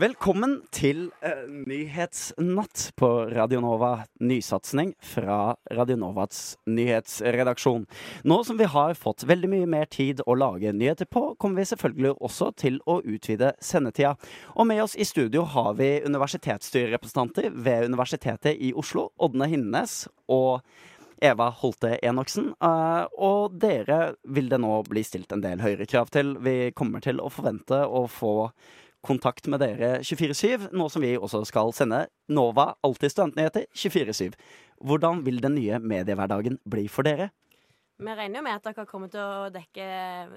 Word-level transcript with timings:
Velkommen 0.00 0.54
til 0.72 1.10
uh, 1.20 1.42
Nyhetsnatt 1.68 2.84
på 2.96 3.08
Radionova. 3.34 4.06
Nysatsing 4.24 4.94
fra 5.04 5.56
Radionovas 5.76 6.54
nyhetsredaksjon. 6.72 7.84
Nå 8.24 8.38
som 8.48 8.56
vi 8.56 8.70
har 8.72 8.96
fått 8.96 9.26
veldig 9.28 9.50
mye 9.52 9.68
mer 9.68 9.90
tid 9.92 10.22
å 10.24 10.38
lage 10.40 10.72
nyheter 10.72 11.10
på, 11.10 11.34
kommer 11.36 11.60
vi 11.60 11.68
selvfølgelig 11.74 12.14
også 12.16 12.48
til 12.62 12.80
å 12.88 13.02
utvide 13.02 13.52
sendetida. 13.60 14.14
Og 14.56 14.70
med 14.70 14.80
oss 14.86 14.96
i 14.96 15.04
studio 15.04 15.44
har 15.52 15.74
vi 15.76 15.90
universitetsstyrerepresentanter 16.06 17.52
ved 17.52 17.90
Universitetet 17.92 18.56
i 18.56 18.72
Oslo, 18.72 19.10
Ådne 19.20 19.52
Hinnes 19.52 20.06
og 20.32 20.62
Eva 21.20 21.52
Holte 21.60 21.98
Enoksen. 22.00 22.54
Uh, 22.56 23.04
og 23.20 23.60
dere 23.60 24.14
vil 24.24 24.48
det 24.48 24.64
nå 24.64 24.78
bli 24.88 25.04
stilt 25.04 25.36
en 25.36 25.44
del 25.44 25.60
høyere 25.60 25.84
krav 25.84 26.08
til. 26.14 26.38
Vi 26.40 26.70
kommer 26.72 27.04
til 27.04 27.20
å 27.20 27.28
forvente 27.28 27.84
å 27.84 28.06
få 28.08 28.36
kontakt 29.06 29.48
med 29.50 29.62
dere 29.62 30.00
24-7, 30.04 30.70
nå 30.76 30.88
som 30.92 31.04
vi 31.04 31.14
også 31.16 31.42
skal 31.48 31.72
sende 31.76 32.04
Nova 32.28 32.74
Alltid 32.84 33.12
studentnyheter 33.14 33.66
24-7. 33.76 34.36
Hvordan 34.84 35.24
vil 35.26 35.40
den 35.42 35.56
nye 35.56 35.80
mediehverdagen 35.80 36.58
bli 36.68 36.86
for 36.88 37.08
dere? 37.08 37.30
Vi 38.00 38.14
regner 38.16 38.40
jo 38.40 38.44
med 38.46 38.56
at 38.56 38.64
dere 38.64 38.86
kommer 38.88 39.10
til 39.12 39.20
å 39.20 39.50
dekke 39.52 39.86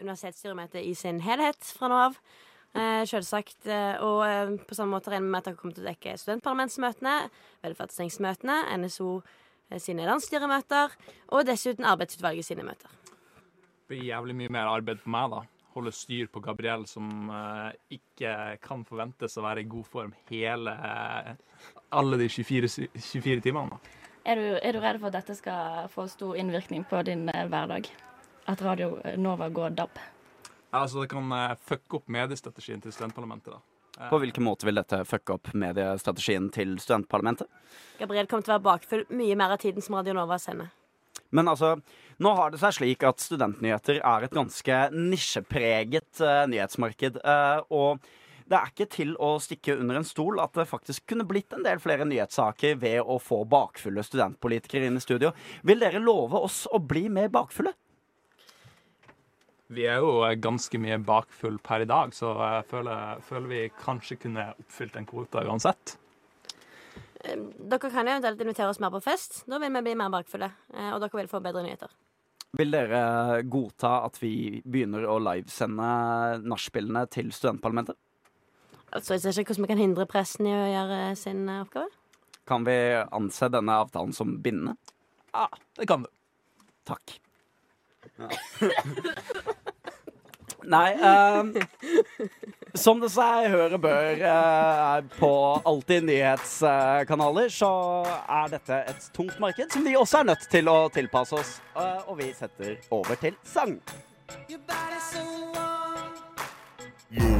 universitetsstyremøtet 0.00 0.80
i 0.84 0.94
sin 0.96 1.20
helhet 1.24 1.60
fra 1.76 1.90
nå 1.92 2.00
av. 2.06 2.16
Eh, 2.70 3.02
selvsagt. 3.10 3.66
Eh, 3.66 4.00
og 4.06 4.22
eh, 4.28 4.54
på 4.64 4.76
samme 4.78 4.94
måte 4.96 5.12
regner 5.12 5.26
vi 5.26 5.34
med 5.34 5.42
at 5.42 5.50
dere 5.50 5.60
kommer 5.60 5.76
til 5.76 5.84
å 5.84 5.90
dekke 5.90 6.16
studentparlamentsmøtene, 6.22 7.14
velferdsstingsmøtene, 7.66 8.60
NSO 8.80 9.12
eh, 9.18 9.80
sine 9.82 10.08
landsstyremøter, 10.08 10.96
og 11.34 11.48
dessuten 11.48 11.88
arbeidsutvalget 11.88 12.46
sine 12.46 12.64
møter. 12.64 12.92
Det 13.10 13.96
blir 13.96 14.06
jævlig 14.06 14.36
mye 14.38 14.54
mer 14.54 14.70
arbeid 14.70 15.02
på 15.02 15.12
meg, 15.12 15.34
da 15.34 15.59
holde 15.74 15.92
styr 15.94 16.26
på 16.32 16.42
Gabriel, 16.44 16.86
som 16.86 17.30
uh, 17.30 17.70
ikke 17.92 18.58
kan 18.64 18.84
forventes 18.88 19.36
å 19.38 19.44
være 19.44 19.64
i 19.64 19.70
god 19.70 19.88
form 19.88 20.14
hele 20.30 20.74
uh, 20.74 21.32
alle 21.96 22.20
de 22.20 22.28
24, 22.28 22.70
24 22.94 23.44
timene. 23.46 23.80
Er 24.28 24.36
du, 24.36 24.46
er 24.60 24.76
du, 24.76 24.80
redd 24.82 25.00
for 25.00 25.08
at 25.08 25.18
dette 25.20 25.36
skal 25.38 25.90
få 25.92 26.06
stor 26.10 26.38
innvirkning 26.38 26.84
på 26.90 27.02
din 27.08 27.28
uh, 27.30 27.44
hverdag? 27.50 27.90
At 28.50 28.62
Radio 28.64 28.96
Nova 29.20 29.48
går 29.52 29.76
DAB? 29.78 30.00
Altså, 30.74 31.02
det 31.02 31.10
kan 31.10 31.30
fucke 31.66 31.98
opp 31.98 32.10
mediestrategien 32.10 32.82
til 32.82 32.94
studentparlamentet. 32.94 33.54
da. 33.54 34.08
På 34.10 34.18
hvilken 34.22 34.46
måte 34.46 34.66
vil 34.68 34.78
dette 34.78 35.02
fucke 35.04 35.34
opp 35.36 35.50
mediestrategien 35.58 36.48
til 36.54 36.78
studentparlamentet? 36.80 37.50
Gabriel 38.00 38.30
kommer 38.30 38.46
til 38.46 38.54
å 38.54 38.56
være 38.56 38.66
bakfull 38.68 39.02
mye 39.12 39.36
mer 39.38 39.54
av 39.54 39.60
tiden 39.62 39.84
som 39.84 39.98
Radio 39.98 40.14
Nova 40.16 40.38
sender. 40.40 40.70
Men 41.36 41.50
altså, 41.52 41.76
nå 42.22 42.32
har 42.38 42.50
det 42.52 42.60
seg 42.62 42.76
slik 42.78 43.04
at 43.06 43.22
studentnyheter 43.22 44.00
er 44.00 44.26
et 44.26 44.34
ganske 44.34 44.80
nisjepreget 44.94 46.22
uh, 46.24 46.46
nyhetsmarked. 46.50 47.20
Uh, 47.24 47.62
og 47.70 48.10
det 48.50 48.58
er 48.58 48.72
ikke 48.72 48.88
til 48.90 49.12
å 49.22 49.36
stikke 49.42 49.76
under 49.78 50.00
en 50.00 50.06
stol 50.06 50.40
at 50.42 50.56
det 50.58 50.66
faktisk 50.66 51.04
kunne 51.12 51.26
blitt 51.28 51.54
en 51.54 51.62
del 51.62 51.78
flere 51.82 52.06
nyhetssaker 52.08 52.80
ved 52.82 52.98
å 53.04 53.20
få 53.22 53.44
bakfulle 53.46 54.02
studentpolitikere 54.02 54.90
inn 54.90 54.98
i 54.98 55.04
studio. 55.04 55.30
Vil 55.62 55.82
dere 55.82 56.02
love 56.02 56.40
oss 56.48 56.64
å 56.66 56.82
bli 56.82 57.06
mer 57.12 57.30
bakfulle? 57.30 57.76
Vi 59.70 59.84
er 59.86 60.02
jo 60.02 60.26
ganske 60.42 60.80
mye 60.82 60.98
bakfull 60.98 61.60
per 61.62 61.84
i 61.84 61.86
dag, 61.86 62.10
så 62.10 62.32
jeg 62.34 62.66
føler, 62.72 63.20
føler 63.22 63.52
vi 63.52 63.60
kanskje 63.78 64.18
kunne 64.24 64.48
oppfylt 64.58 64.98
en 64.98 65.06
kvote 65.06 65.44
uansett. 65.46 65.94
Dere 67.20 67.90
kan 67.90 68.08
eventuelt 68.08 68.40
invitere 68.40 68.70
oss 68.72 68.80
mer 68.80 68.92
på 68.94 69.02
fest. 69.04 69.42
Da 69.50 69.58
vil 69.60 69.72
vi 69.74 69.82
bli 69.84 69.96
mer 69.98 70.12
bakfulle. 70.12 70.50
Eh, 70.72 70.92
og 70.94 71.00
dere 71.02 71.20
vil 71.20 71.28
få 71.30 71.42
bedre 71.44 71.64
nyheter. 71.66 71.92
Vil 72.58 72.72
dere 72.74 73.42
godta 73.46 74.00
at 74.08 74.16
vi 74.18 74.60
begynner 74.64 75.04
å 75.06 75.20
livesende 75.22 75.90
nachspielene 76.42 77.04
til 77.12 77.30
studentparlamentet? 77.34 77.98
Altså, 78.90 79.14
Jeg 79.14 79.22
ser 79.22 79.42
ikke 79.44 79.54
hvordan 79.54 79.66
vi 79.68 79.72
kan 79.74 79.84
hindre 79.84 80.06
pressen 80.10 80.48
i 80.48 80.54
å 80.56 80.70
gjøre 80.72 81.00
sin 81.20 81.44
eh, 81.48 81.62
oppgave. 81.62 81.92
Kan 82.48 82.64
vi 82.66 82.78
anse 83.04 83.50
denne 83.52 83.76
avtalen 83.84 84.16
som 84.16 84.38
bindende? 84.42 84.74
Ja, 85.30 85.46
det 85.78 85.86
kan 85.86 86.02
du. 86.02 86.10
Takk. 86.88 87.20
Ja. 88.18 88.28
Nei 90.70 90.92
um, 91.00 91.54
Som 92.74 93.00
det 93.02 93.10
seg 93.12 93.50
høre 93.50 93.78
bør 93.82 94.22
eh, 94.30 95.00
på 95.16 95.32
Alltid 95.66 96.06
nyhetskanaler, 96.06 97.50
så 97.50 97.70
er 98.06 98.52
dette 98.54 98.82
et 98.92 99.10
tungt 99.16 99.40
marked 99.42 99.72
som 99.74 99.86
vi 99.86 99.96
også 99.98 100.22
er 100.22 100.30
nødt 100.32 100.46
til 100.52 100.70
å 100.70 100.78
tilpasse 100.94 101.40
oss. 101.40 101.56
Eh, 101.74 102.00
og 102.06 102.20
vi 102.22 102.30
setter 102.36 102.78
over 102.94 103.18
til 103.20 103.38
sang. 103.44 103.78
Your 107.10 107.39